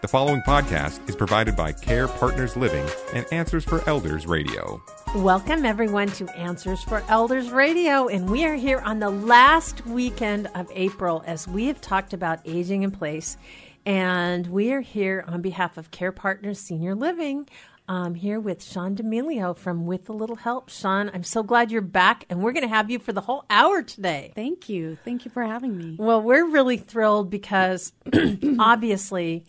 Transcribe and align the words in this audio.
The 0.00 0.08
following 0.08 0.40
podcast 0.40 1.06
is 1.10 1.14
provided 1.14 1.54
by 1.54 1.72
Care 1.72 2.08
Partners 2.08 2.56
Living 2.56 2.88
and 3.12 3.26
Answers 3.32 3.66
for 3.66 3.86
Elders 3.86 4.26
Radio. 4.26 4.82
Welcome, 5.14 5.66
everyone, 5.66 6.08
to 6.12 6.26
Answers 6.38 6.82
for 6.82 7.02
Elders 7.08 7.50
Radio. 7.50 8.08
And 8.08 8.30
we 8.30 8.46
are 8.46 8.54
here 8.54 8.78
on 8.78 8.98
the 8.98 9.10
last 9.10 9.84
weekend 9.84 10.48
of 10.54 10.70
April 10.74 11.22
as 11.26 11.46
we 11.46 11.66
have 11.66 11.82
talked 11.82 12.14
about 12.14 12.40
aging 12.46 12.82
in 12.82 12.92
place. 12.92 13.36
And 13.84 14.46
we 14.46 14.72
are 14.72 14.80
here 14.80 15.22
on 15.28 15.42
behalf 15.42 15.76
of 15.76 15.90
Care 15.90 16.12
Partners 16.12 16.58
Senior 16.58 16.94
Living. 16.94 17.46
I'm 17.86 18.14
here 18.14 18.40
with 18.40 18.64
Sean 18.64 18.94
D'Amelio 18.94 19.54
from 19.54 19.84
With 19.84 20.08
a 20.08 20.14
Little 20.14 20.36
Help. 20.36 20.70
Sean, 20.70 21.10
I'm 21.12 21.24
so 21.24 21.42
glad 21.42 21.70
you're 21.70 21.82
back, 21.82 22.24
and 22.30 22.42
we're 22.42 22.52
going 22.52 22.62
to 22.62 22.74
have 22.74 22.90
you 22.90 23.00
for 23.00 23.12
the 23.12 23.20
whole 23.20 23.44
hour 23.50 23.82
today. 23.82 24.32
Thank 24.34 24.70
you. 24.70 24.96
Thank 25.04 25.26
you 25.26 25.30
for 25.30 25.42
having 25.42 25.76
me. 25.76 25.96
Well, 25.98 26.22
we're 26.22 26.48
really 26.48 26.78
thrilled 26.78 27.28
because 27.28 27.92
obviously, 28.58 29.44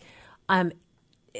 um, 0.52 0.72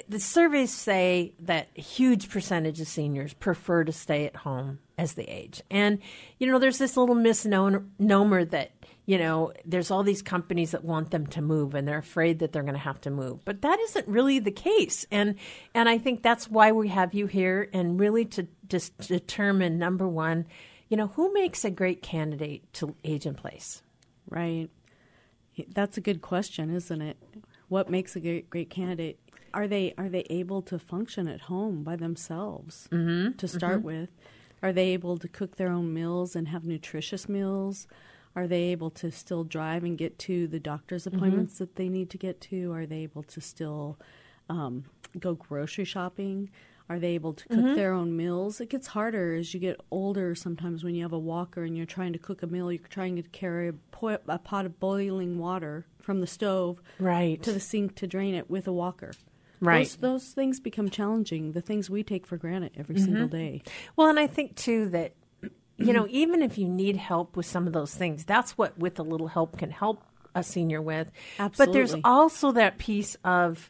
the 0.09 0.19
surveys 0.19 0.73
say 0.73 1.35
that 1.41 1.69
a 1.77 1.81
huge 1.83 2.31
percentage 2.31 2.81
of 2.81 2.89
seniors 2.89 3.35
prefer 3.35 3.85
to 3.85 3.93
stay 3.93 4.25
at 4.25 4.35
home 4.35 4.79
as 4.97 5.15
they 5.15 5.25
age. 5.25 5.63
And, 5.71 5.99
you 6.39 6.47
know, 6.47 6.59
there's 6.59 6.79
this 6.79 6.97
little 6.97 7.15
misnomer 7.15 8.45
that, 8.47 8.71
you 9.05 9.19
know, 9.19 9.53
there's 9.67 9.91
all 9.91 10.03
these 10.03 10.23
companies 10.23 10.71
that 10.71 10.83
want 10.83 11.11
them 11.11 11.27
to 11.27 11.43
move 11.43 11.75
and 11.75 11.87
they're 11.87 11.99
afraid 11.99 12.39
that 12.39 12.53
they're 12.53 12.63
going 12.63 12.73
to 12.73 12.81
have 12.81 13.03
to 13.03 13.11
move. 13.11 13.45
But 13.45 13.61
that 13.63 13.79
isn't 13.81 14.09
really 14.09 14.39
the 14.39 14.51
case. 14.51 15.05
And 15.11 15.35
and 15.75 15.91
I 15.91 15.99
think 15.99 16.23
that's 16.23 16.49
why 16.49 16.73
we 16.73 16.89
have 16.89 17.13
you 17.13 17.27
here 17.27 17.69
and 17.75 18.01
really 18.01 18.25
to 18.27 18.47
just 18.69 18.97
determine 18.97 19.79
number 19.79 20.09
1, 20.09 20.47
you 20.89 20.97
know, 20.97 21.09
who 21.09 21.35
makes 21.35 21.67
a 21.67 21.71
great 21.71 22.01
candidate 22.01 22.73
to 22.75 22.97
age 23.05 23.27
in 23.27 23.35
place? 23.35 23.83
Right. 24.31 24.71
That's 25.69 25.99
a 25.99 26.01
good 26.01 26.23
question, 26.23 26.75
isn't 26.75 27.03
it? 27.03 27.19
What 27.73 27.89
makes 27.89 28.15
a 28.17 28.21
great, 28.21 28.51
great 28.51 28.69
candidate? 28.69 29.19
Are 29.55 29.67
they 29.67 29.95
are 29.97 30.11
they 30.11 30.25
able 30.29 30.61
to 30.71 30.79
function 30.79 31.27
at 31.27 31.41
home 31.53 31.83
by 31.83 31.97
themselves 31.97 32.87
Mm-hmm. 32.93 33.37
to 33.39 33.49
start 33.49 33.79
Mm-hmm. 33.79 33.87
with? 33.87 34.11
Are 34.63 34.75
they 34.75 34.89
able 34.93 35.17
to 35.17 35.27
cook 35.27 35.57
their 35.57 35.71
own 35.71 35.95
meals 35.95 36.37
and 36.37 36.49
have 36.49 36.67
nutritious 36.67 37.31
meals? 37.31 37.87
Are 38.37 38.47
they 38.47 38.65
able 38.75 38.91
to 38.91 39.11
still 39.11 39.43
drive 39.45 39.85
and 39.85 39.97
get 39.97 40.19
to 40.29 40.47
the 40.49 40.61
doctor's 40.61 41.05
Mm-hmm. 41.07 41.17
appointments 41.17 41.57
that 41.61 41.77
they 41.77 41.89
need 41.89 42.11
to 42.11 42.19
get 42.19 42.43
to? 42.43 42.71
Are 42.73 42.85
they 42.85 42.99
able 43.09 43.23
to 43.23 43.41
still 43.41 43.99
um, 44.51 44.85
go 45.19 45.33
grocery 45.35 45.87
shopping? 45.87 46.51
Are 46.89 46.99
they 46.99 47.09
able 47.15 47.33
to 47.35 47.49
cook 47.49 47.59
Mm-hmm. 47.59 47.75
their 47.75 47.93
own 47.93 48.17
meals? 48.17 48.61
It 48.61 48.69
gets 48.69 48.89
harder 48.89 49.35
as 49.35 49.55
you 49.55 49.61
get 49.61 49.81
older 49.91 50.35
sometimes 50.35 50.85
when 50.85 50.95
you 50.95 51.03
have 51.03 51.13
a 51.13 51.19
walker 51.19 51.63
and 51.65 51.77
you're 51.77 51.87
trying 51.87 52.13
to 52.13 52.19
cook 52.19 52.43
a 52.43 52.47
meal. 52.47 52.71
You're 52.71 52.81
trying 52.89 53.17
to 53.17 53.23
carry 53.23 53.69
a, 53.69 53.73
po- 53.91 54.19
a 54.29 54.39
pot 54.39 54.67
of 54.67 54.79
boiling 54.81 55.39
water 55.39 55.87
from 56.01 56.21
the 56.21 56.27
stove 56.27 56.83
Right. 56.99 57.43
to 57.43 57.53
the 57.53 57.61
sink 57.61 57.95
to 57.97 58.07
drain 58.07 58.35
it 58.35 58.51
with 58.51 58.67
a 58.67 58.73
walker. 58.73 59.13
Right. 59.61 59.85
Those, 59.87 59.97
those 59.97 60.25
things 60.33 60.59
become 60.61 60.91
challenging, 60.91 61.53
the 61.53 61.61
things 61.61 61.89
we 61.89 62.03
take 62.03 62.27
for 62.27 62.37
granted 62.37 62.73
every 62.77 62.97
Mm-hmm. 62.97 63.05
single 63.05 63.29
day. 63.29 63.63
Well, 63.97 64.09
and 64.09 64.19
I 64.19 64.27
think 64.27 64.57
too 64.57 64.89
that 64.91 65.13
you 65.79 65.93
know, 65.93 66.07
even 66.11 66.43
if 66.43 66.59
you 66.59 66.69
need 66.69 66.97
help 66.97 67.37
with 67.37 67.47
some 67.47 67.67
of 67.67 67.73
those 67.73 67.93
things, 67.95 68.25
that's 68.25 68.57
what 68.59 68.79
with 68.79 68.99
a 68.99 69.03
little 69.03 69.27
help 69.29 69.57
can 69.59 69.71
help 69.71 70.03
a 70.35 70.43
senior 70.43 70.81
with. 70.83 71.11
Absolutely. 71.39 71.67
But 71.67 71.73
there's 71.73 71.95
also 72.05 72.53
that 72.53 72.79
piece 72.79 73.17
of 73.25 73.69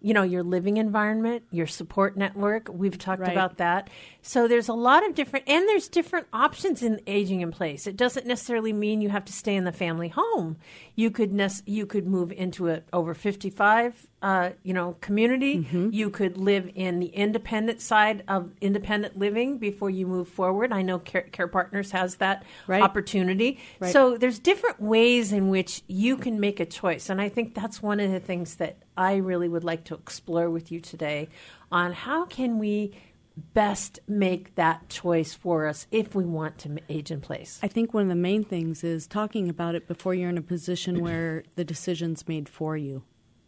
you 0.00 0.14
know, 0.14 0.22
your 0.22 0.42
living 0.42 0.76
environment, 0.76 1.42
your 1.50 1.66
support 1.66 2.16
network. 2.16 2.68
We've 2.72 2.96
talked 2.96 3.22
Right. 3.22 3.32
about 3.32 3.58
that. 3.58 3.90
So 4.28 4.46
there's 4.46 4.68
a 4.68 4.74
lot 4.74 5.06
of 5.08 5.14
different 5.14 5.48
and 5.48 5.66
there's 5.66 5.88
different 5.88 6.26
options 6.34 6.82
in 6.82 7.00
aging 7.06 7.40
in 7.40 7.50
place. 7.50 7.86
It 7.86 7.96
doesn't 7.96 8.26
necessarily 8.26 8.74
mean 8.74 9.00
you 9.00 9.08
have 9.08 9.24
to 9.24 9.32
stay 9.32 9.56
in 9.56 9.64
the 9.64 9.72
family 9.72 10.08
home. 10.08 10.58
You 10.96 11.10
could 11.10 11.32
nec- 11.32 11.62
you 11.64 11.86
could 11.86 12.06
move 12.06 12.30
into 12.32 12.68
a 12.68 12.82
over 12.92 13.14
55 13.14 14.06
uh, 14.20 14.50
you 14.64 14.74
know, 14.74 14.96
community. 15.00 15.58
Mm-hmm. 15.58 15.90
You 15.92 16.10
could 16.10 16.36
live 16.36 16.70
in 16.74 16.98
the 16.98 17.06
independent 17.06 17.80
side 17.80 18.24
of 18.26 18.50
independent 18.60 19.16
living 19.16 19.58
before 19.58 19.90
you 19.90 20.06
move 20.06 20.28
forward. 20.28 20.72
I 20.72 20.82
know 20.82 20.98
Care, 20.98 21.22
Care 21.22 21.48
Partners 21.48 21.92
has 21.92 22.16
that 22.16 22.44
Right. 22.66 22.82
opportunity. 22.82 23.58
Right. 23.78 23.92
So 23.92 24.18
there's 24.18 24.38
different 24.38 24.80
ways 24.80 25.32
in 25.32 25.48
which 25.48 25.82
you 25.86 26.16
can 26.16 26.40
make 26.40 26.58
a 26.58 26.66
choice, 26.66 27.08
and 27.08 27.20
I 27.20 27.28
think 27.28 27.54
that's 27.54 27.80
one 27.82 28.00
of 28.00 28.10
the 28.10 28.20
things 28.20 28.56
that 28.56 28.78
I 28.96 29.16
really 29.16 29.48
would 29.48 29.64
like 29.64 29.84
to 29.84 29.94
explore 29.94 30.50
with 30.50 30.72
you 30.72 30.80
today 30.80 31.28
on 31.70 31.92
how 31.92 32.24
can 32.24 32.58
we 32.58 32.92
best 33.54 34.00
make 34.06 34.54
that 34.54 34.88
choice 34.88 35.34
for 35.34 35.66
us 35.66 35.86
if 35.90 36.14
we 36.14 36.24
want 36.24 36.58
to 36.58 36.78
age 36.88 37.10
in 37.10 37.20
place. 37.20 37.58
I 37.62 37.68
think 37.68 37.94
one 37.94 38.04
of 38.04 38.08
the 38.08 38.14
main 38.14 38.44
things 38.44 38.84
is 38.84 39.06
talking 39.06 39.48
about 39.48 39.74
it 39.74 39.86
before 39.86 40.14
you're 40.14 40.30
in 40.30 40.38
a 40.38 40.42
position 40.42 41.00
where 41.02 41.44
the 41.56 41.64
decision's 41.64 42.26
made 42.28 42.48
for 42.48 42.76
you, 42.76 43.02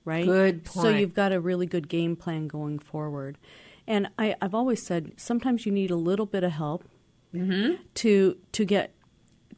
right? 0.04 0.24
Good 0.24 0.64
point. 0.64 0.82
So 0.82 0.90
you've 0.90 1.14
got 1.14 1.32
a 1.32 1.40
really 1.40 1.66
good 1.66 1.88
game 1.88 2.16
plan 2.16 2.46
going 2.46 2.78
forward. 2.78 3.38
And 3.86 4.08
I, 4.18 4.36
I've 4.40 4.54
always 4.54 4.82
said 4.82 5.12
sometimes 5.16 5.66
you 5.66 5.72
need 5.72 5.90
a 5.90 5.96
little 5.96 6.26
bit 6.26 6.44
of 6.44 6.52
help 6.52 6.84
mm-hmm. 7.34 7.82
to 7.94 8.36
to 8.52 8.64
get 8.64 8.94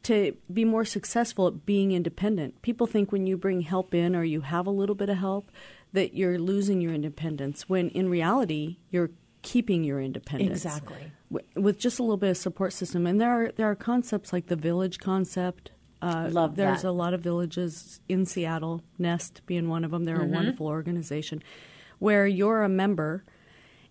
to 0.03 0.35
be 0.51 0.65
more 0.65 0.85
successful 0.85 1.47
at 1.47 1.65
being 1.65 1.91
independent. 1.91 2.61
People 2.61 2.87
think 2.87 3.11
when 3.11 3.25
you 3.25 3.37
bring 3.37 3.61
help 3.61 3.93
in 3.93 4.15
or 4.15 4.23
you 4.23 4.41
have 4.41 4.67
a 4.67 4.71
little 4.71 4.95
bit 4.95 5.09
of 5.09 5.17
help 5.17 5.49
that 5.93 6.13
you're 6.13 6.39
losing 6.39 6.81
your 6.81 6.93
independence 6.93 7.69
when 7.69 7.89
in 7.89 8.09
reality 8.09 8.77
you're 8.89 9.11
keeping 9.43 9.83
your 9.83 10.01
independence 10.01 10.65
Exactly. 10.65 11.11
w- 11.31 11.47
with 11.61 11.77
just 11.77 11.99
a 11.99 12.03
little 12.03 12.17
bit 12.17 12.31
of 12.31 12.37
support 12.37 12.73
system. 12.73 13.05
And 13.05 13.21
there 13.21 13.29
are 13.29 13.51
there 13.55 13.69
are 13.69 13.75
concepts 13.75 14.33
like 14.33 14.47
the 14.47 14.55
village 14.55 14.97
concept. 14.99 15.69
Uh, 16.01 16.27
Love 16.31 16.55
there's 16.55 16.81
that. 16.81 16.89
a 16.89 16.91
lot 16.91 17.13
of 17.13 17.21
villages 17.21 18.01
in 18.09 18.25
Seattle, 18.25 18.81
Nest 18.97 19.41
being 19.45 19.69
one 19.69 19.85
of 19.85 19.91
them. 19.91 20.03
They're 20.05 20.17
Mm-hmm. 20.17 20.33
a 20.33 20.37
wonderful 20.37 20.67
organization 20.67 21.43
where 21.99 22.25
you're 22.27 22.63
a 22.63 22.69
member 22.69 23.23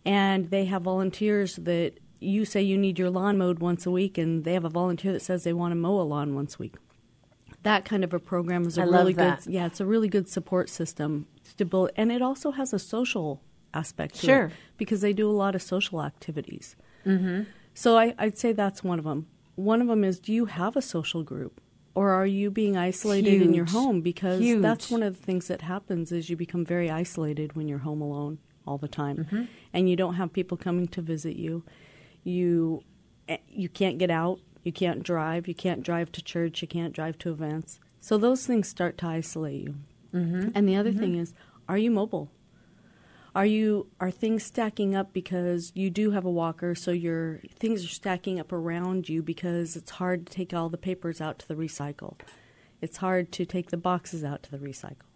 and 0.05 0.51
they 0.51 0.65
have 0.67 0.83
volunteers 0.83 1.57
that 1.57 1.93
you 2.21 2.45
say 2.45 2.61
you 2.63 2.77
need 2.77 2.99
your 2.99 3.09
lawn 3.11 3.39
mowed 3.39 3.59
once 3.61 3.85
a 3.87 3.91
week, 3.91 4.17
and 4.19 4.45
they 4.45 4.53
have 4.55 4.65
a 4.65 4.69
volunteer 4.69 5.13
that 5.13 5.23
says 5.23 5.43
they 5.45 5.53
want 5.53 5.73
to 5.73 5.77
mow 5.77 6.01
a 6.01 6.03
lawn 6.03 6.35
once 6.35 6.55
a 6.57 6.59
week. 6.59 6.75
That 7.63 7.85
kind 7.85 8.03
of 8.05 8.13
a 8.13 8.19
program 8.19 8.65
is 8.67 8.77
a 8.79 8.83
I 8.83 8.85
really 8.85 9.13
good. 9.13 9.39
Yeah, 9.47 9.67
it's 9.67 9.81
a 9.81 9.87
really 9.87 10.09
good 10.09 10.29
support 10.29 10.69
system 10.69 11.27
to 11.57 11.65
build, 11.65 11.91
and 11.97 12.11
it 12.13 12.21
also 12.23 12.51
has 12.53 12.73
a 12.73 12.79
social 12.79 13.41
aspect 13.75 14.15
to 14.21 14.27
Sure. 14.27 14.45
it 14.47 14.53
because 14.77 15.01
they 15.01 15.13
do 15.13 15.29
a 15.31 15.33
lot 15.33 15.55
of 15.55 15.63
social 15.63 16.03
activities. 16.03 16.77
Mm-hmm. 17.07 17.43
So 17.75 17.97
I, 17.99 18.15
I'd 18.19 18.39
say 18.39 18.53
that's 18.53 18.83
one 18.85 18.99
of 18.99 19.05
them. 19.05 19.27
One 19.55 19.81
of 19.83 19.89
them 19.89 20.05
is: 20.05 20.19
Do 20.21 20.33
you 20.33 20.45
have 20.47 20.77
a 20.77 20.83
social 20.83 21.23
group, 21.23 21.61
or 21.95 22.11
are 22.11 22.27
you 22.27 22.51
being 22.51 22.77
isolated 22.77 23.41
in 23.43 23.55
your 23.55 23.67
home? 23.67 24.01
Because 24.01 24.41
Huge. 24.41 24.63
that's 24.63 24.91
one 24.91 25.03
of 25.03 25.17
the 25.19 25.23
things 25.25 25.49
that 25.49 25.63
happens 25.63 26.13
is 26.13 26.29
you 26.31 26.37
become 26.37 26.65
very 26.65 26.91
isolated 26.91 27.55
when 27.57 27.69
you're 27.69 27.79
home 27.81 28.01
alone 28.03 28.39
all 28.67 28.79
the 28.79 28.89
time, 28.89 29.17
Mm-hmm. 29.17 29.43
and 29.73 29.91
you 29.91 29.97
don't 29.97 30.15
have 30.15 30.33
people 30.33 30.57
coming 30.57 30.87
to 30.89 31.03
visit 31.03 31.37
you. 31.37 31.65
You 32.25 32.83
eh, 33.29 33.39
you 33.49 33.69
can't 33.69 33.99
get 33.99 34.11
out. 34.11 34.41
You 34.63 34.73
can't 34.73 35.03
drive. 35.03 35.49
You 35.49 35.55
can't 35.55 35.83
drive 35.83 36.13
to 36.13 36.23
church. 36.23 36.63
You 36.63 36.69
can't 36.69 36.93
drive 36.93 37.19
to 37.19 37.31
events. 37.33 37.81
So 38.01 38.17
those 38.19 38.47
things 38.47 38.69
start 38.69 38.97
to 38.99 39.07
isolate 39.07 39.61
you. 39.63 39.75
Mm-hmm. 40.15 40.51
And 40.55 40.69
the 40.69 40.77
other 40.77 40.93
thing 40.93 41.17
is, 41.17 41.35
are 41.69 41.79
you 41.79 41.91
mobile? 41.91 42.31
Are 43.35 43.47
you 43.47 43.87
are 43.99 44.11
things 44.11 44.45
stacking 44.45 44.95
up 44.95 45.15
because 45.15 45.73
you 45.75 45.89
do 45.89 46.11
have 46.11 46.27
a 46.27 46.31
walker, 46.31 46.75
so 46.75 46.91
your 46.91 47.41
things 47.59 47.83
are 47.85 47.89
stacking 47.89 48.39
up 48.39 48.53
around 48.53 49.09
you 49.09 49.23
because 49.23 49.75
it's 49.75 49.93
hard 49.93 50.27
to 50.27 50.33
take 50.33 50.53
all 50.53 50.69
the 50.69 50.77
papers 50.77 51.21
out 51.21 51.39
to 51.39 51.49
the 51.49 51.55
recycle. 51.55 52.17
It's 52.83 52.99
hard 52.99 53.33
to 53.33 53.47
take 53.47 53.71
the 53.71 53.79
boxes 53.79 54.23
out 54.23 54.43
to 54.43 54.51
the 54.51 54.59
recycle. 54.59 55.12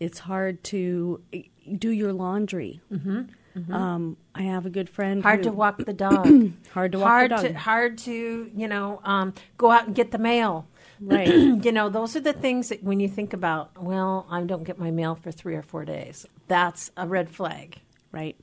It's 0.00 0.18
hard 0.18 0.64
to 0.64 1.22
eh, 1.32 1.42
do 1.78 1.90
your 1.90 2.12
laundry. 2.12 2.80
Mm-hmm. 2.92 3.72
Um, 3.72 4.16
I 4.34 4.42
have 4.42 4.64
a 4.64 4.70
good 4.70 4.88
friend. 4.88 5.22
Hard 5.22 5.40
who- 5.40 5.50
to 5.50 5.52
walk 5.52 5.84
the 5.84 5.92
dog. 6.08 6.26
Hard 6.72 6.92
to 6.92 6.98
walk 6.98 7.08
hard 7.08 7.30
the 7.30 7.36
dog. 7.36 7.44
To, 7.46 7.52
hard 7.54 7.98
to 7.98 8.50
you 8.54 8.68
know 8.68 9.00
um, 9.04 9.34
go 9.58 9.70
out 9.70 9.86
and 9.86 9.94
get 9.94 10.10
the 10.10 10.18
mail. 10.18 10.66
Right. 11.00 11.28
you 11.64 11.72
know, 11.72 11.88
those 11.88 12.14
are 12.16 12.20
the 12.20 12.32
things 12.34 12.68
that 12.68 12.82
when 12.82 13.00
you 13.00 13.08
think 13.08 13.32
about, 13.32 13.82
well, 13.82 14.26
I 14.30 14.42
don't 14.42 14.64
get 14.64 14.78
my 14.78 14.90
mail 14.90 15.14
for 15.14 15.32
three 15.32 15.54
or 15.54 15.62
four 15.62 15.86
days. 15.86 16.26
That's 16.46 16.90
a 16.96 17.06
red 17.06 17.30
flag. 17.30 17.80
right? 18.12 18.36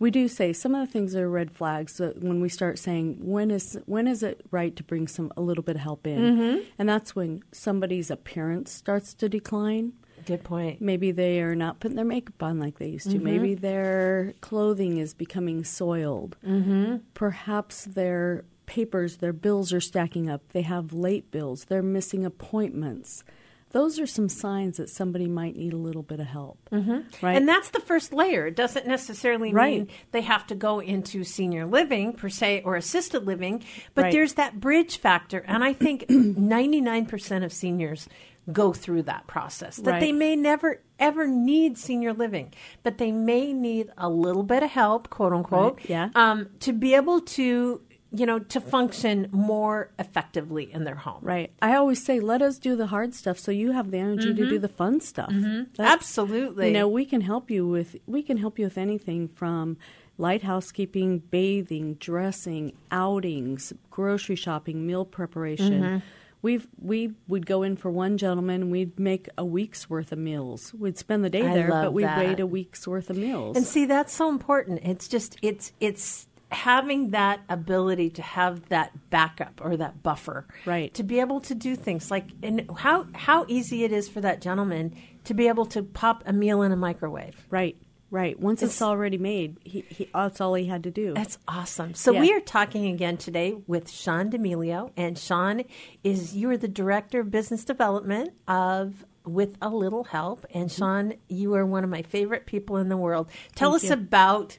We 0.00 0.10
do 0.10 0.26
say 0.26 0.52
some 0.52 0.74
of 0.74 0.84
the 0.84 0.92
things 0.92 1.14
are 1.14 1.30
red 1.30 1.52
flags 1.52 2.00
uh, 2.00 2.12
when 2.18 2.40
we 2.40 2.48
start 2.48 2.80
saying 2.80 3.18
when 3.20 3.50
is 3.52 3.78
when 3.86 4.08
is 4.08 4.22
it 4.24 4.44
right 4.50 4.74
to 4.76 4.82
bring 4.82 5.06
some 5.06 5.32
a 5.36 5.40
little 5.40 5.62
bit 5.62 5.76
of 5.76 5.82
help 5.82 6.06
in, 6.06 6.64
and 6.78 6.88
that's 6.88 7.14
when 7.14 7.42
somebody's 7.52 8.10
appearance 8.10 8.72
starts 8.72 9.14
to 9.14 9.28
decline. 9.28 9.92
Good 10.26 10.44
point. 10.44 10.80
Maybe 10.80 11.10
they 11.12 11.40
are 11.40 11.54
not 11.54 11.80
putting 11.80 11.96
their 11.96 12.04
makeup 12.04 12.42
on 12.42 12.58
like 12.58 12.78
they 12.78 12.88
used 12.88 13.10
to. 13.10 13.18
Maybe 13.18 13.54
their 13.54 14.34
clothing 14.40 14.98
is 14.98 15.14
becoming 15.14 15.64
soiled. 15.64 16.36
Mm-hmm. 16.46 16.96
Perhaps 17.14 17.84
their 17.84 18.44
papers, 18.66 19.18
their 19.18 19.32
bills 19.32 19.72
are 19.72 19.80
stacking 19.80 20.30
up. 20.30 20.40
They 20.52 20.62
have 20.62 20.92
late 20.92 21.30
bills. 21.30 21.66
They're 21.66 21.82
missing 21.82 22.24
appointments. 22.24 23.24
Those 23.72 23.98
are 23.98 24.06
some 24.06 24.28
signs 24.28 24.76
that 24.76 24.88
somebody 24.88 25.26
might 25.26 25.56
need 25.56 25.72
a 25.72 25.76
little 25.76 26.04
bit 26.04 26.20
of 26.20 26.26
help. 26.26 26.58
Mm-hmm. 26.70 27.26
Right. 27.26 27.36
And 27.36 27.48
that's 27.48 27.70
the 27.70 27.80
first 27.80 28.12
layer. 28.12 28.46
It 28.46 28.54
doesn't 28.54 28.86
necessarily 28.86 29.48
mean 29.48 29.54
Right. 29.56 29.90
they 30.12 30.20
have 30.20 30.46
to 30.46 30.54
go 30.54 30.78
into 30.78 31.24
senior 31.24 31.66
living 31.66 32.12
per 32.12 32.28
se 32.28 32.62
or 32.64 32.76
assisted 32.76 33.26
living, 33.26 33.64
but 33.96 34.02
Right. 34.02 34.12
there's 34.12 34.34
that 34.34 34.60
bridge 34.60 34.98
factor. 34.98 35.38
And 35.48 35.64
I 35.64 35.72
think 35.72 36.06
99% 36.08 37.44
of 37.44 37.52
seniors 37.52 38.08
go 38.52 38.72
through 38.72 39.02
that 39.02 39.26
process. 39.26 39.76
That 39.76 39.90
Right. 39.92 40.00
they 40.00 40.12
may 40.12 40.36
never 40.36 40.80
ever 40.98 41.26
need 41.26 41.76
senior 41.76 42.12
living, 42.12 42.52
but 42.82 42.98
they 42.98 43.10
may 43.10 43.52
need 43.52 43.90
a 43.98 44.08
little 44.08 44.44
bit 44.44 44.62
of 44.62 44.70
help, 44.70 45.10
quote 45.10 45.32
unquote, 45.32 45.76
Right, 45.78 45.90
yeah. 45.90 46.08
um, 46.14 46.48
to 46.60 46.72
be 46.72 46.94
able 46.94 47.20
to 47.20 47.80
you 48.12 48.26
know 48.26 48.38
to 48.38 48.60
function 48.60 49.28
more 49.32 49.90
effectively 49.98 50.72
in 50.72 50.84
their 50.84 50.94
home. 50.94 51.18
Right. 51.22 51.52
I 51.60 51.74
always 51.74 52.04
say, 52.04 52.20
let 52.20 52.42
us 52.42 52.58
do 52.58 52.76
the 52.76 52.86
hard 52.86 53.12
stuff 53.14 53.38
so 53.38 53.50
you 53.50 53.72
have 53.72 53.90
the 53.90 53.98
energy 53.98 54.28
to 54.28 54.34
do 54.34 54.44
mm-hmm. 54.52 54.62
the 54.62 54.68
fun 54.68 55.00
stuff. 55.00 55.30
Mm-hmm. 55.30 55.72
That's- 55.76 55.92
Absolutely. 55.94 56.68
You 56.68 56.74
know, 56.74 56.88
we 56.88 57.04
can 57.04 57.22
help 57.22 57.50
you 57.50 57.66
with 57.66 57.96
we 58.06 58.22
can 58.22 58.36
help 58.36 58.58
you 58.58 58.66
with 58.66 58.78
anything 58.78 59.26
from 59.28 59.78
light 60.16 60.42
housekeeping, 60.42 61.18
bathing, 61.18 61.94
dressing, 61.94 62.72
outings, 62.92 63.72
grocery 63.90 64.36
shopping, 64.36 64.86
meal 64.86 65.04
preparation. 65.04 65.82
Mm-hmm. 65.82 65.98
We've 66.44 66.68
we 66.78 67.14
would 67.26 67.46
go 67.46 67.62
in 67.62 67.76
for 67.76 67.90
one 67.90 68.18
gentleman, 68.18 68.68
we'd 68.68 69.00
make 69.00 69.30
a 69.38 69.46
week's 69.46 69.88
worth 69.88 70.12
of 70.12 70.18
meals. 70.18 70.74
We'd 70.74 70.98
spend 70.98 71.24
the 71.24 71.30
day 71.30 71.40
I 71.40 71.54
there, 71.54 71.70
but 71.70 71.94
we'd 71.94 72.04
that. 72.04 72.18
wait 72.18 72.38
a 72.38 72.46
week's 72.46 72.86
worth 72.86 73.08
of 73.08 73.16
meals. 73.16 73.56
And 73.56 73.64
see, 73.64 73.86
that's 73.86 74.12
so 74.12 74.28
important. 74.28 74.80
It's 74.82 75.08
just 75.08 75.38
it's 75.40 75.72
it's 75.80 76.26
having 76.50 77.12
that 77.12 77.40
ability 77.48 78.10
to 78.10 78.22
have 78.22 78.68
that 78.68 78.92
backup 79.08 79.58
or 79.64 79.78
that 79.78 80.02
buffer, 80.02 80.46
Right. 80.66 80.92
To 80.94 81.02
be 81.02 81.18
able 81.18 81.40
to 81.40 81.54
do 81.54 81.74
things 81.76 82.10
like 82.10 82.26
and 82.42 82.70
how 82.76 83.06
how 83.14 83.46
easy 83.48 83.82
it 83.84 83.90
is 83.90 84.10
for 84.10 84.20
that 84.20 84.42
gentleman 84.42 84.94
to 85.24 85.32
be 85.32 85.48
able 85.48 85.64
to 85.64 85.82
pop 85.82 86.22
a 86.26 86.32
meal 86.34 86.60
in 86.60 86.72
a 86.72 86.76
microwave. 86.76 87.46
right, 87.48 87.74
right. 88.14 88.38
Once 88.38 88.62
it's, 88.62 88.76
It's- 88.76 88.82
already 88.82 89.18
made, 89.18 89.58
he, 89.64 89.80
he, 89.88 90.08
that's 90.14 90.40
all 90.40 90.54
he 90.54 90.66
had 90.66 90.84
to 90.84 90.90
do. 90.90 91.12
That's 91.14 91.36
awesome. 91.48 91.94
So 91.94 92.12
Yeah. 92.12 92.20
we 92.20 92.32
are 92.32 92.40
talking 92.40 92.86
again 92.86 93.16
today 93.16 93.56
with 93.66 93.90
Sean 93.90 94.30
D'Amelio, 94.30 94.90
and 94.96 95.18
Sean 95.18 95.64
is 96.02 96.34
you 96.36 96.48
are 96.50 96.56
the 96.56 96.68
director 96.68 97.20
of 97.20 97.30
business 97.30 97.64
development 97.64 98.32
of 98.48 99.04
with 99.26 99.56
a 99.60 99.68
little 99.68 100.04
help. 100.04 100.46
And 100.54 100.70
mm-hmm. 100.70 100.78
Sean, 100.78 101.14
you 101.28 101.54
are 101.54 101.66
one 101.66 101.82
of 101.82 101.90
my 101.90 102.02
favorite 102.02 102.46
people 102.46 102.76
in 102.76 102.88
the 102.88 102.96
world. 102.96 103.28
Tell 103.54 103.72
Thank 103.72 103.84
us 103.84 103.88
you. 103.88 103.94
about 103.94 104.58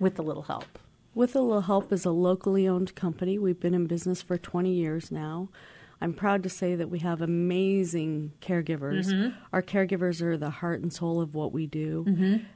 with 0.00 0.18
a 0.18 0.22
little 0.22 0.42
help. 0.42 0.78
With 1.14 1.34
a 1.34 1.40
Little 1.40 1.62
Help 1.62 1.94
is 1.94 2.04
a 2.04 2.10
locally 2.10 2.68
owned 2.68 2.94
company. 2.94 3.38
We've 3.38 3.58
been 3.58 3.72
in 3.72 3.86
business 3.86 4.20
for 4.20 4.36
20 4.36 4.70
years 4.70 5.10
now. 5.10 5.48
I'm 6.00 6.12
proud 6.12 6.42
to 6.42 6.48
say 6.50 6.74
that 6.74 6.90
we 6.90 6.98
have 7.00 7.22
amazing 7.22 8.32
caregivers. 8.42 9.06
Our 9.52 9.62
caregivers 9.62 10.20
are 10.20 10.36
the 10.36 10.50
heart 10.50 10.82
and 10.82 10.92
soul 10.92 11.20
of 11.22 11.34
what 11.34 11.52
we 11.52 11.66
do. 11.66 12.04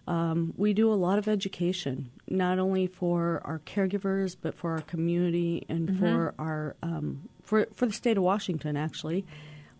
Um, 0.06 0.52
we 0.56 0.74
do 0.74 0.92
a 0.92 0.94
lot 0.94 1.18
of 1.18 1.26
education, 1.26 2.10
not 2.28 2.58
only 2.58 2.86
for 2.86 3.40
our 3.44 3.60
caregivers, 3.60 4.36
but 4.40 4.54
for 4.54 4.72
our 4.72 4.82
community 4.82 5.64
and 5.68 5.98
for 5.98 6.34
our 6.38 6.76
um, 6.82 7.28
for 7.42 7.66
for 7.74 7.86
the 7.86 7.92
state 7.92 8.16
of 8.18 8.22
Washington. 8.22 8.76
Actually, 8.76 9.24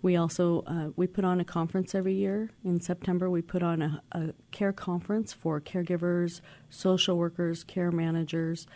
we 0.03 0.17
also 0.17 0.65
uh, 0.67 0.89
we 0.97 1.07
put 1.07 1.25
on 1.25 1.39
a 1.41 1.45
conference 1.45 1.95
every 1.95 2.15
year. 2.15 2.51
In 2.65 2.81
September, 2.81 3.29
we 3.29 3.43
put 3.43 3.63
on 3.63 3.83
a, 3.83 4.03
a 4.13 4.33
care 4.51 4.73
conference 4.73 5.35
for 5.35 5.61
caregivers, 5.61 6.41
social 6.71 7.19
workers, 7.19 7.63
care 7.63 7.93
managers, 7.93 8.67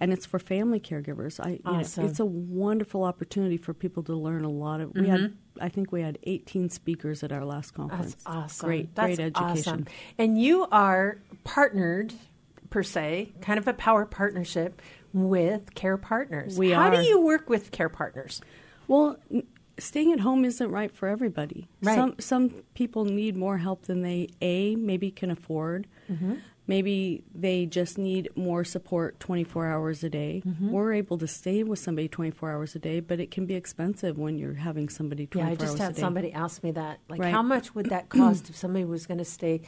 and 0.00 0.12
it's 0.12 0.26
for 0.26 0.38
family 0.38 0.80
caregivers. 0.80 1.38
I, 1.40 1.50
you 1.50 1.60
know, 1.64 1.78
it's 1.80 2.20
a 2.20 2.24
wonderful 2.24 3.04
opportunity 3.04 3.56
for 3.56 3.72
people 3.74 4.02
to 4.04 4.14
learn 4.14 4.44
a 4.44 4.50
lot 4.50 4.80
of. 4.80 4.94
We 4.94 5.08
had, 5.08 5.36
I 5.60 5.68
think, 5.68 5.92
we 5.92 6.02
had 6.02 6.18
18 6.24 6.68
speakers 6.70 7.22
at 7.22 7.32
our 7.32 7.44
last 7.44 7.74
conference. 7.74 8.14
That's 8.14 8.26
awesome. 8.26 8.66
Great, 8.66 8.94
That's 8.94 9.16
great 9.16 9.20
education. 9.20 9.72
awesome. 9.72 9.86
And 10.18 10.40
you 10.40 10.66
are 10.72 11.18
partnered, 11.44 12.12
per 12.70 12.82
se, 12.82 13.32
kind 13.40 13.58
of 13.58 13.68
a 13.68 13.74
power 13.74 14.04
partnership 14.04 14.82
with 15.12 15.74
Care 15.74 15.96
Partners. 15.96 16.58
We 16.58 16.72
How 16.72 16.88
are. 16.88 16.96
do 16.96 17.02
you 17.02 17.20
work 17.20 17.48
with 17.48 17.70
Care 17.70 17.88
Partners? 17.88 18.40
Well, 18.88 19.16
staying 19.78 20.12
at 20.12 20.20
home 20.20 20.44
isn't 20.44 20.70
right 20.70 20.92
for 20.92 21.08
everybody. 21.08 21.68
Right. 21.82 21.94
Some 21.94 22.14
some 22.18 22.50
people 22.74 23.04
need 23.04 23.36
more 23.36 23.58
help 23.58 23.86
than 23.86 24.02
they 24.02 24.28
a 24.42 24.76
maybe 24.76 25.10
can 25.10 25.30
afford. 25.30 25.86
Mm-hmm. 26.10 26.34
Maybe 26.66 27.24
they 27.34 27.66
just 27.66 27.98
need 27.98 28.30
more 28.36 28.64
support 28.64 29.20
24 29.20 29.66
hours 29.66 30.02
a 30.02 30.08
day. 30.08 30.42
Mm-hmm. 30.46 30.70
We're 30.70 30.94
able 30.94 31.18
to 31.18 31.26
stay 31.26 31.62
with 31.62 31.78
somebody 31.78 32.08
24 32.08 32.50
hours 32.52 32.74
a 32.74 32.78
day, 32.78 33.00
but 33.00 33.20
it 33.20 33.30
can 33.30 33.44
be 33.44 33.54
expensive 33.54 34.16
when 34.16 34.38
you're 34.38 34.54
having 34.54 34.88
somebody 34.88 35.26
24 35.26 35.46
hours 35.50 35.58
a 35.58 35.62
Yeah, 35.62 35.64
I 35.64 35.66
just 35.66 35.78
had 35.82 35.96
somebody 35.96 36.32
ask 36.32 36.62
me 36.62 36.70
that. 36.72 37.00
Like, 37.08 37.20
Right. 37.20 37.32
how 37.34 37.42
much 37.42 37.74
would 37.74 37.90
that 37.90 38.08
cost 38.08 38.48
if 38.48 38.56
somebody 38.56 38.84
was 38.86 39.06
going 39.06 39.18
to 39.18 39.24
stay? 39.26 39.60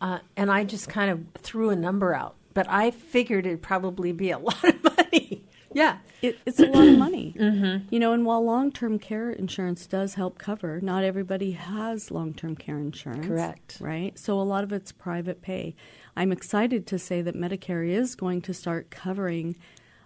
Uh, 0.00 0.20
and 0.36 0.50
I 0.50 0.62
just 0.64 0.88
kind 0.88 1.10
of 1.10 1.42
threw 1.42 1.70
a 1.70 1.76
number 1.76 2.14
out, 2.14 2.36
but 2.54 2.66
I 2.68 2.90
figured 2.92 3.46
it'd 3.46 3.62
probably 3.62 4.12
be 4.12 4.30
a 4.30 4.38
lot 4.50 4.62
of 4.62 4.84
money. 4.84 5.44
Yeah. 5.74 5.98
It, 6.22 6.38
it's 6.46 6.58
a 6.60 6.66
lot 6.66 6.86
of 6.86 6.98
money. 6.98 7.34
Mm-hmm. 7.46 7.88
You 7.94 8.00
know, 8.00 8.12
and 8.12 8.24
while 8.24 8.42
long 8.44 8.72
term 8.72 8.98
care 8.98 9.30
insurance 9.30 9.86
does 9.86 10.14
help 10.14 10.38
cover, 10.38 10.80
not 10.80 11.04
everybody 11.04 11.52
has 11.52 12.10
long 12.10 12.32
term 12.34 12.56
care 12.56 12.78
insurance. 12.78 13.26
Correct. 13.26 13.78
Right? 13.80 14.18
So 14.18 14.40
a 14.40 14.42
lot 14.42 14.64
of 14.64 14.72
it's 14.72 14.90
private 14.92 15.42
pay. 15.42 15.74
I'm 16.16 16.32
excited 16.32 16.86
to 16.88 16.98
say 16.98 17.20
that 17.22 17.34
Medicare 17.34 17.88
is 17.88 18.14
going 18.14 18.42
to 18.42 18.54
start 18.54 18.90
covering 18.90 19.56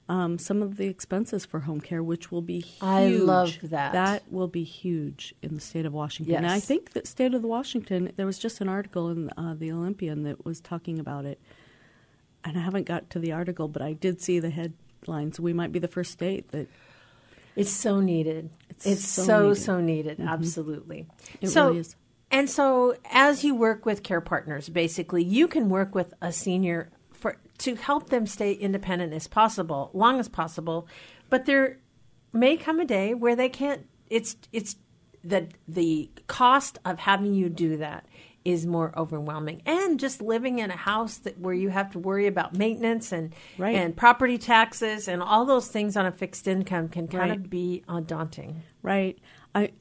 um, 0.08 0.38
some 0.38 0.60
of 0.60 0.76
the 0.76 0.88
expenses 0.88 1.44
for 1.46 1.60
home 1.60 1.80
care, 1.80 2.02
which 2.02 2.32
will 2.32 2.42
be 2.42 2.58
huge. 2.58 2.82
I 2.82 3.06
love 3.06 3.56
that. 3.62 3.92
That 3.92 4.24
will 4.28 4.48
be 4.48 4.64
huge 4.64 5.34
in 5.40 5.54
the 5.54 5.60
state 5.60 5.86
of 5.86 5.92
Washington. 5.92 6.34
And 6.34 6.48
I 6.48 6.58
think 6.58 6.94
that 6.94 7.06
state 7.06 7.32
of 7.32 7.42
the 7.42 7.48
Washington, 7.48 8.10
there 8.16 8.26
was 8.26 8.36
just 8.36 8.60
an 8.60 8.68
article 8.68 9.08
in 9.10 9.30
uh, 9.36 9.54
the 9.56 9.70
Olympian 9.70 10.24
that 10.24 10.44
was 10.44 10.60
talking 10.60 10.98
about 10.98 11.26
it. 11.26 11.40
And 12.42 12.58
I 12.58 12.62
haven't 12.62 12.86
got 12.86 13.08
to 13.10 13.20
the 13.20 13.30
article, 13.30 13.68
but 13.68 13.82
I 13.82 13.92
did 13.92 14.20
see 14.20 14.40
the 14.40 14.50
headlines. 14.50 15.38
We 15.38 15.52
might 15.52 15.70
be 15.70 15.78
the 15.78 15.88
first 15.88 16.10
state 16.10 16.50
that 16.50 16.66
It's 17.54 17.70
so 17.70 18.00
needed. 18.00 18.50
It's 18.68 18.86
It's, 18.86 19.06
so 19.06 19.24
so, 19.24 19.42
needed. 19.42 19.62
so 19.62 19.80
needed. 19.80 20.20
Absolutely. 20.20 21.06
It 21.40 21.50
so, 21.50 21.66
really 21.68 21.80
is. 21.80 21.94
And 22.30 22.48
so, 22.48 22.94
as 23.10 23.42
you 23.44 23.54
work 23.54 23.84
with 23.84 24.02
care 24.02 24.20
partners, 24.20 24.68
basically, 24.68 25.24
you 25.24 25.48
can 25.48 25.68
work 25.68 25.94
with 25.94 26.14
a 26.22 26.32
senior 26.32 26.90
for 27.12 27.36
to 27.58 27.74
help 27.74 28.10
them 28.10 28.26
stay 28.26 28.52
independent 28.52 29.12
as 29.12 29.26
possible, 29.26 29.90
long 29.92 30.20
as 30.20 30.28
possible. 30.28 30.86
But 31.28 31.46
there 31.46 31.78
may 32.32 32.56
come 32.56 32.78
a 32.80 32.84
day 32.84 33.14
where 33.14 33.34
they 33.36 33.48
can't. 33.48 33.86
It's 34.08 34.36
it's 34.52 34.76
the 35.24 35.48
the 35.66 36.10
cost 36.28 36.78
of 36.84 36.98
having 37.00 37.34
you 37.34 37.48
do 37.48 37.76
that 37.78 38.06
is 38.42 38.64
more 38.64 38.96
overwhelming, 38.98 39.60
and 39.66 40.00
just 40.00 40.22
living 40.22 40.60
in 40.60 40.70
a 40.70 40.76
house 40.76 41.18
that 41.18 41.38
where 41.38 41.52
you 41.52 41.68
have 41.68 41.90
to 41.92 41.98
worry 41.98 42.26
about 42.26 42.56
maintenance 42.56 43.12
and 43.12 43.34
Right. 43.58 43.74
and 43.76 43.94
property 43.94 44.38
taxes 44.38 45.08
and 45.08 45.22
all 45.22 45.44
those 45.44 45.68
things 45.68 45.94
on 45.96 46.06
a 46.06 46.10
fixed 46.12 46.48
income 46.48 46.88
can 46.88 47.06
kind 47.06 47.30
Right. 47.30 47.38
of 47.38 47.50
be 47.50 47.82
uh, 47.86 48.00
daunting. 48.00 48.62
Right. 48.82 49.18
I, 49.54 49.72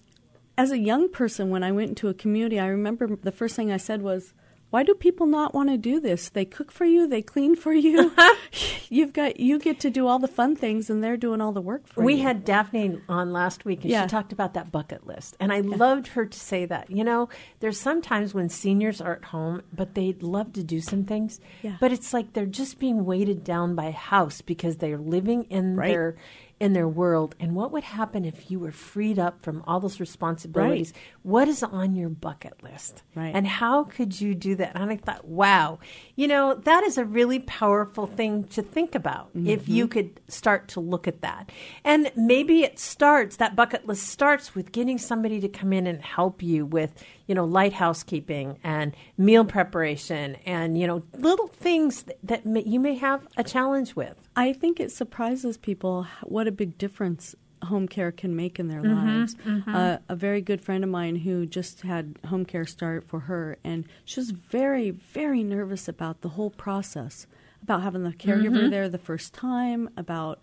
as 0.60 0.72
a 0.72 0.78
young 0.78 1.10
person, 1.10 1.50
when 1.50 1.64
I 1.64 1.72
went 1.72 1.90
into 1.90 2.10
a 2.10 2.14
community, 2.14 2.60
I 2.60 2.68
remember 2.68 3.16
the 3.16 3.32
first 3.32 3.56
thing 3.56 3.72
I 3.72 3.78
said 3.78 4.02
was, 4.02 4.34
"Why 4.72 4.84
do 4.84 4.94
people 4.94 5.26
not 5.26 5.54
want 5.54 5.70
to 5.70 5.78
do 5.78 6.00
this? 6.00 6.30
They 6.30 6.46
cook 6.46 6.72
for 6.72 6.86
you, 6.86 7.08
they 7.08 7.22
clean 7.22 7.56
for 7.56 7.74
you. 7.74 8.12
You've 8.90 9.14
got 9.14 9.40
you 9.40 9.60
get 9.60 9.80
to 9.82 9.90
do 9.90 10.08
all 10.08 10.20
the 10.20 10.28
fun 10.28 10.56
things, 10.56 10.90
and 10.90 11.04
they're 11.04 11.18
doing 11.18 11.40
all 11.42 11.52
the 11.54 11.62
work 11.62 11.88
for 11.88 12.04
We 12.04 12.14
you." 12.14 12.18
We 12.20 12.24
had 12.24 12.44
Daphne 12.46 13.00
on 13.08 13.32
last 13.32 13.64
week, 13.66 13.82
and 13.84 13.92
Yeah. 13.92 14.02
she 14.04 14.10
talked 14.10 14.34
about 14.34 14.54
that 14.56 14.72
bucket 14.72 15.08
list. 15.08 15.38
And 15.40 15.54
I 15.54 15.62
loved 15.62 16.08
her 16.10 16.26
to 16.26 16.40
say 16.40 16.66
that. 16.66 16.90
You 16.92 17.04
know, 17.04 17.30
there's 17.62 17.80
sometimes 17.80 18.34
when 18.34 18.50
seniors 18.50 19.00
are 19.00 19.14
at 19.14 19.26
home, 19.26 19.62
but 19.74 19.96
they'd 19.96 20.22
love 20.24 20.54
to 20.54 20.64
do 20.64 20.82
some 20.82 21.04
things, 21.06 21.40
Yeah. 21.64 21.78
but 21.80 21.92
it's 21.94 22.14
like 22.14 22.34
they're 22.34 22.46
just 22.62 22.80
being 22.80 23.06
weighted 23.06 23.44
down 23.44 23.76
by 23.76 23.92
house 23.92 24.42
because 24.42 24.78
they're 24.78 24.98
living 24.98 25.44
in 25.50 25.76
Right. 25.78 25.88
their 25.90 26.16
in 26.60 26.74
their 26.74 26.88
world. 26.88 27.36
And 27.40 27.56
what 27.56 27.72
would 27.72 27.84
happen 27.84 28.26
if 28.26 28.52
you 28.52 28.60
were 28.60 28.72
freed 28.72 29.18
up 29.18 29.42
from 29.44 29.64
all 29.66 29.80
those 29.80 30.00
responsibilities? 30.00 30.94
What 31.24 31.48
is 31.48 31.64
on 31.64 31.96
your 31.96 32.10
bucket 32.10 32.62
list? 32.62 33.04
Right. 33.16 33.32
And 33.34 33.48
how 33.48 33.86
could 33.86 34.20
you 34.20 34.36
do 34.36 34.56
that? 34.56 34.76
And 34.76 34.92
I 34.92 34.98
thought, 34.98 35.26
wow, 35.26 35.80
you 36.16 36.28
know, 36.28 36.56
that 36.56 36.84
is 36.84 36.98
a 36.98 37.06
really 37.06 37.40
powerful 37.40 38.08
thing 38.08 38.44
to 38.46 38.62
think 38.62 38.96
about 38.96 39.30
if 39.34 39.70
you 39.70 39.86
mm-hmm. 39.86 39.92
could 39.92 40.22
start 40.28 40.68
to 40.70 40.80
look 40.80 41.08
at 41.08 41.22
that. 41.22 41.52
And 41.84 42.12
maybe 42.16 42.64
it 42.64 42.78
starts, 42.78 43.38
that 43.38 43.56
bucket 43.56 43.88
list 43.88 44.08
starts 44.08 44.54
with 44.54 44.72
getting 44.72 44.98
somebody 44.98 45.40
to 45.40 45.48
come 45.48 45.72
in 45.72 45.88
and 45.88 46.02
help 46.04 46.44
you 46.44 46.66
with, 46.66 46.94
you 47.30 47.36
know, 47.36 47.46
light 47.46 47.74
housekeeping 47.74 48.58
and 48.64 48.96
meal 49.16 49.46
preparation 49.46 50.36
and, 50.48 50.80
you 50.80 50.88
know, 50.88 51.04
little 51.14 51.48
things 51.48 52.02
that, 52.04 52.18
that 52.24 52.44
may, 52.44 52.64
you 52.64 52.80
may 52.80 52.96
have 52.96 53.28
a 53.38 53.44
challenge 53.44 53.96
with. 53.96 54.16
I 54.36 54.52
think 54.52 54.80
it 54.80 54.92
surprises 54.92 55.56
people 55.56 56.08
what 56.24 56.48
a 56.48 56.52
big 56.52 56.80
difference 56.80 57.36
home 57.62 57.88
care 57.88 58.12
can 58.12 58.36
make 58.36 58.58
in 58.60 58.68
their 58.68 58.82
Mm-hmm, 58.82 59.20
lives. 59.20 59.36
Uh, 59.68 59.98
a 60.10 60.16
very 60.16 60.42
good 60.42 60.60
friend 60.60 60.84
of 60.84 60.90
mine 60.90 61.18
who 61.18 61.46
just 61.46 61.82
had 61.82 62.16
home 62.26 62.46
care 62.46 62.66
start 62.66 63.08
for 63.08 63.20
her, 63.22 63.58
and 63.64 63.86
she 64.06 64.20
was 64.20 64.32
very, 64.32 64.90
very 64.90 65.44
nervous 65.44 65.88
about 65.88 66.22
the 66.22 66.30
whole 66.30 66.50
process, 66.50 67.28
about 67.62 67.84
having 67.84 68.04
the 68.04 68.12
caregiver 68.14 68.50
Mm-hmm. 68.62 68.70
there 68.72 68.90
the 68.90 68.98
first 68.98 69.34
time, 69.36 69.88
about. 69.96 70.40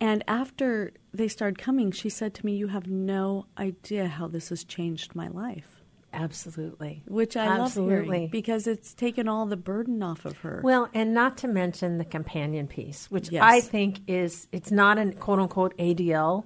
And 0.00 0.24
after 0.28 0.92
they 1.12 1.28
started 1.28 1.58
coming, 1.58 1.90
she 1.90 2.08
said 2.08 2.32
to 2.34 2.46
me, 2.46 2.56
"You 2.56 2.68
have 2.68 2.86
no 2.86 3.46
idea 3.58 4.06
how 4.08 4.28
this 4.28 4.48
has 4.48 4.64
changed 4.64 5.14
my 5.14 5.28
life." 5.28 5.75
Absolutely. 6.16 7.02
Which 7.06 7.36
I 7.36 7.46
love 7.46 7.66
Absolutely. 7.66 8.04
hearing 8.06 8.28
because 8.30 8.66
it's 8.66 8.94
taken 8.94 9.28
all 9.28 9.46
the 9.46 9.56
burden 9.56 10.02
off 10.02 10.24
of 10.24 10.38
her. 10.38 10.60
Well, 10.64 10.88
and 10.94 11.12
not 11.14 11.36
to 11.38 11.48
mention 11.48 11.98
the 11.98 12.04
companion 12.04 12.66
piece, 12.66 13.10
which 13.10 13.30
Yes. 13.30 13.42
I 13.44 13.60
think 13.60 14.00
is 14.08 14.48
it's 14.50 14.70
not 14.70 14.98
a 14.98 15.12
quote 15.12 15.38
unquote 15.38 15.76
ADL 15.78 16.44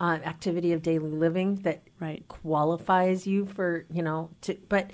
uh, 0.00 0.18
activity 0.24 0.72
of 0.72 0.82
daily 0.82 1.10
living 1.10 1.56
that 1.62 1.82
Right. 2.00 2.26
qualifies 2.28 3.26
you 3.26 3.46
for 3.46 3.84
you 3.92 4.02
know 4.02 4.30
to 4.42 4.56
but 4.68 4.92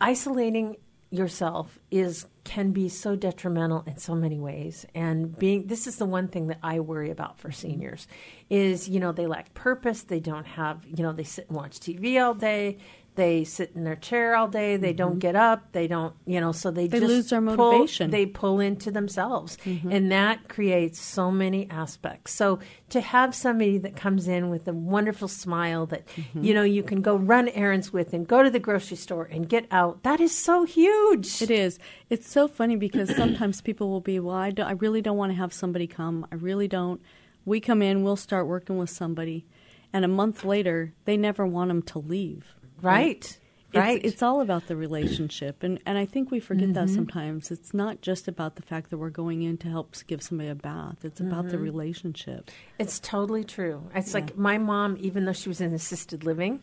isolating 0.00 0.76
yourself 1.10 1.78
is 1.90 2.26
can 2.44 2.72
be 2.72 2.88
so 2.88 3.14
detrimental 3.16 3.82
in 3.86 3.96
so 3.96 4.14
many 4.14 4.38
ways 4.40 4.84
and 4.94 5.38
being 5.38 5.66
this 5.66 5.86
is 5.86 5.96
the 5.96 6.04
one 6.04 6.26
thing 6.28 6.48
that 6.48 6.58
i 6.62 6.80
worry 6.80 7.10
about 7.10 7.38
for 7.38 7.52
seniors 7.52 8.08
is 8.50 8.88
you 8.88 8.98
know 8.98 9.12
they 9.12 9.26
lack 9.26 9.54
purpose 9.54 10.02
they 10.02 10.18
don't 10.20 10.46
have 10.46 10.84
you 10.86 11.02
know 11.04 11.12
they 11.12 11.22
sit 11.24 11.46
and 11.48 11.56
watch 11.56 11.78
tv 11.78 12.20
all 12.22 12.34
day 12.34 12.76
they 13.16 13.42
sit 13.44 13.72
in 13.74 13.84
their 13.84 13.96
chair 13.96 14.36
all 14.36 14.46
day 14.48 14.76
they 14.76 14.92
don't 14.92 15.18
get 15.18 15.34
up 15.34 15.72
they 15.72 15.86
don't 15.88 16.14
you 16.26 16.40
know 16.40 16.52
so 16.52 16.70
they, 16.70 16.84
Mm-hmm. 16.86 16.92
They 16.92 17.00
just 17.00 17.08
lose 17.10 17.30
their 17.30 17.40
pull- 17.42 17.56
motivation. 17.72 18.10
they 18.10 18.26
pull 18.26 18.60
into 18.60 18.90
themselves 18.90 19.56
Mm-hmm. 19.64 19.90
and 19.90 20.12
that 20.12 20.48
creates 20.48 21.00
so 21.00 21.30
many 21.30 21.68
aspects 21.70 22.32
so 22.32 22.58
to 22.90 23.00
have 23.00 23.34
somebody 23.34 23.78
that 23.78 23.96
comes 23.96 24.28
in 24.28 24.48
with 24.50 24.68
a 24.68 24.72
wonderful 24.72 25.28
smile 25.28 25.86
that 25.86 26.06
Mm-hmm. 26.06 26.44
you 26.44 26.54
know 26.54 26.62
you 26.62 26.82
can 26.82 27.02
go 27.02 27.16
run 27.16 27.48
errands 27.48 27.92
with 27.92 28.12
and 28.14 28.28
go 28.28 28.42
to 28.42 28.50
the 28.50 28.60
grocery 28.60 28.96
store 28.96 29.24
and 29.24 29.48
get 29.48 29.66
out 29.70 30.02
that 30.04 30.20
is 30.20 30.36
so 30.36 30.64
huge 30.64 31.42
It 31.42 31.50
is. 31.50 31.78
It's 32.10 32.30
so 32.30 32.46
funny 32.48 32.76
because 32.76 33.14
sometimes 33.16 33.60
people 33.60 33.88
will 33.90 34.00
be, 34.00 34.20
well, 34.20 34.36
I, 34.36 34.52
I 34.58 34.72
really 34.72 35.02
don't 35.02 35.16
want 35.16 35.32
to 35.32 35.36
have 35.36 35.52
somebody 35.52 35.86
come. 35.86 36.26
I 36.30 36.36
really 36.36 36.68
don't. 36.68 37.00
We 37.44 37.58
come 37.60 37.82
in, 37.82 38.02
we'll 38.04 38.16
start 38.16 38.46
working 38.46 38.76
with 38.78 38.90
somebody, 38.90 39.46
and 39.92 40.04
a 40.04 40.08
month 40.08 40.44
later, 40.44 40.92
they 41.04 41.16
never 41.16 41.46
want 41.46 41.68
them 41.68 41.82
to 41.82 41.98
leave. 41.98 42.54
Right 42.82 43.38
It's, 43.72 43.76
right 43.76 44.00
It's 44.04 44.22
all 44.22 44.40
about 44.40 44.68
the 44.68 44.76
relationship, 44.76 45.62
and 45.62 45.80
and 45.84 45.98
I 45.98 46.06
think 46.06 46.30
we 46.30 46.40
forget 46.40 46.72
that 46.74 46.88
sometimes. 46.88 47.50
It's 47.50 47.74
not 47.74 48.00
just 48.00 48.28
about 48.28 48.56
the 48.56 48.62
fact 48.62 48.90
that 48.90 48.98
we're 48.98 49.10
going 49.10 49.42
in 49.42 49.58
to 49.58 49.68
help 49.68 49.94
give 50.06 50.22
somebody 50.22 50.48
a 50.50 50.54
bath. 50.54 51.04
It's 51.04 51.20
about 51.20 51.48
the 51.48 51.58
relationship. 51.58 52.50
It's 52.78 53.00
totally 53.00 53.44
true. 53.44 53.82
It's 53.94 54.14
like 54.14 54.36
my 54.38 54.58
mom, 54.58 54.96
even 55.00 55.24
though 55.24 55.32
she 55.32 55.48
was 55.48 55.60
in 55.60 55.74
assisted 55.74 56.24
living, 56.24 56.60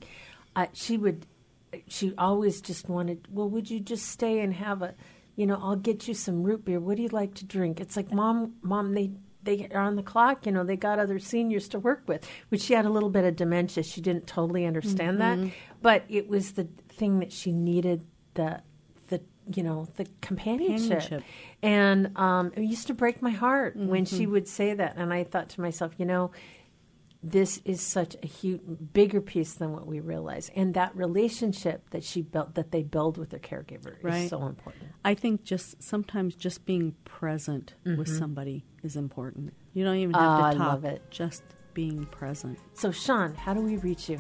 uh, 0.56 0.68
she 0.74 0.98
would, 0.98 1.26
she 1.88 2.14
always 2.18 2.62
just 2.62 2.88
wanted, 2.88 3.28
well, 3.30 3.50
would 3.50 3.70
you 3.70 3.80
just 3.80 4.08
stay 4.08 4.40
and 4.40 4.54
have 4.54 4.82
a, 4.82 4.94
you 5.36 5.46
know, 5.46 5.60
I'll 5.62 5.76
get 5.76 6.08
you 6.08 6.14
some 6.14 6.44
root 6.44 6.64
beer. 6.66 6.80
What 6.80 6.98
do 6.98 7.04
you 7.04 7.10
like 7.10 7.34
to 7.36 7.46
drink? 7.46 7.80
It's 7.80 7.98
like, 7.98 8.12
mom, 8.12 8.54
mom, 8.62 8.94
they, 8.94 9.12
they 9.44 9.68
are 9.74 9.82
on 9.82 9.96
the 9.96 10.04
clock, 10.04 10.46
you 10.46 10.52
know, 10.52 10.64
they 10.64 10.78
got 10.78 11.00
other 11.00 11.20
seniors 11.20 11.68
to 11.70 11.80
work 11.80 12.04
with, 12.08 12.28
which 12.50 12.62
she 12.62 12.74
had 12.74 12.86
a 12.86 12.90
little 12.90 13.10
bit 13.10 13.26
of 13.26 13.36
dementia. 13.36 13.84
She 13.84 14.02
didn't 14.02 14.28
totally 14.28 14.66
understand 14.66 15.20
that, 15.22 15.38
but 15.82 16.04
it 16.10 16.28
was 16.30 16.54
the 16.54 16.68
thing 16.90 17.20
that 17.20 17.32
she 17.32 17.52
needed 17.52 18.06
the, 18.36 18.62
the, 19.08 19.22
you 19.54 19.64
know, 19.64 19.88
the 19.98 20.08
companionship. 20.22 21.02
Companionship. 21.02 21.24
And 21.62 22.18
um, 22.18 22.52
it 22.56 22.64
used 22.64 22.88
to 22.88 22.94
break 22.94 23.22
my 23.22 23.32
heart 23.32 23.76
when 23.76 24.06
Mm-hmm. 24.06 24.18
she 24.18 24.26
would 24.28 24.48
say 24.48 24.74
that. 24.74 24.96
And 24.98 25.14
I 25.14 25.24
thought 25.24 25.50
to 25.50 25.62
myself, 25.62 25.94
you 25.98 26.06
know, 26.06 26.32
this 27.24 27.62
is 27.64 27.80
such 27.82 28.18
a 28.22 28.28
huge, 28.28 28.62
bigger 28.94 29.22
piece 29.22 29.54
than 29.54 29.72
what 29.72 29.88
we 29.88 30.00
realize. 30.02 30.52
And 30.56 30.74
that 30.74 30.96
relationship 30.96 31.90
that 31.92 32.04
she 32.04 32.22
built, 32.22 32.56
that 32.56 32.72
they 32.72 32.84
build 32.84 33.18
with 33.18 33.30
their 33.30 33.40
caregiver, 33.40 33.96
Right. 34.04 34.24
is 34.26 34.30
so 34.30 34.46
important. 34.46 34.92
I 35.06 35.14
think 35.14 35.44
just 35.44 35.82
sometimes 35.82 36.36
just 36.36 36.66
being 36.66 36.96
present 37.06 37.76
with 37.86 38.10
somebody 38.10 38.66
is 38.84 38.96
important. 38.98 39.54
You 39.74 39.84
don't 39.86 39.96
even 39.96 40.14
have 40.14 40.22
Ah, 40.22 40.38
to 40.38 40.44
I 40.44 40.54
talk. 40.54 40.68
love 40.68 40.86
it. 40.86 41.02
Just 41.10 41.44
being 41.74 42.06
present. 42.08 42.60
So, 42.74 42.92
Sean, 42.92 43.34
how 43.36 43.54
do 43.54 43.62
we 43.62 43.78
reach 43.78 44.10
you? 44.10 44.20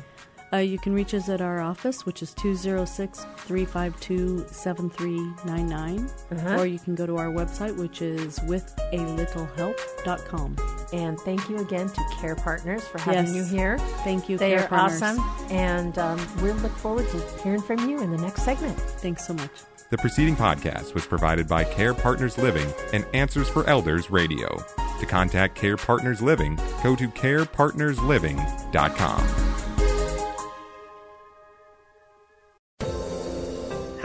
Uh, 0.53 0.57
you 0.57 0.77
can 0.77 0.93
reach 0.93 1.13
us 1.15 1.29
at 1.29 1.41
our 1.41 1.59
office, 1.61 2.05
which 2.05 2.21
is 2.21 2.31
206 2.35 3.25
352 3.37 4.45
7399. 4.51 6.09
Uh-huh. 6.31 6.59
Or 6.61 6.65
you 6.67 6.77
can 6.77 6.93
go 6.95 7.07
to 7.07 7.17
our 7.17 7.31
website, 7.31 7.75
which 7.75 8.01
is 8.03 8.37
withalittle.help.com. 8.39 10.55
And 10.93 11.19
thank 11.21 11.49
you 11.49 11.57
again 11.57 11.89
to 11.89 12.01
Care 12.19 12.35
Partners 12.35 12.83
for 12.87 12.99
having 12.99 13.33
Yes. 13.33 13.35
you 13.35 13.43
here. 13.57 13.79
Thank 14.03 14.29
you, 14.29 14.37
They 14.37 14.51
Care 14.51 14.65
are 14.65 14.67
Partners. 14.67 15.01
awesome. 15.01 15.23
And 15.49 15.97
um, 15.97 16.19
we'll 16.41 16.53
look 16.57 16.75
forward 16.77 17.09
to 17.09 17.19
hearing 17.43 17.61
from 17.61 17.89
you 17.89 17.99
in 18.01 18.11
the 18.11 18.17
next 18.17 18.43
segment. 18.43 18.77
Thanks 18.79 19.25
so 19.25 19.33
much. 19.33 19.49
The 19.89 19.97
preceding 19.97 20.35
podcast 20.35 20.93
was 20.93 21.05
provided 21.07 21.47
by 21.47 21.63
Care 21.63 21.93
Partners 21.95 22.37
Living 22.37 22.71
and 22.93 23.05
Answers 23.13 23.49
for 23.49 23.67
Elders 23.69 24.11
Radio. 24.11 24.63
To 24.99 25.05
contact 25.07 25.55
Care 25.55 25.77
Partners 25.77 26.21
Living, 26.21 26.59
go 26.83 26.95
to 26.95 27.07
carepartnersliving.com. 27.09 29.42